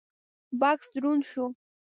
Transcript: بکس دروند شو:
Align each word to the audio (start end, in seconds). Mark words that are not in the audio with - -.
بکس 0.61 0.87
دروند 0.93 1.23
شو: 1.31 1.45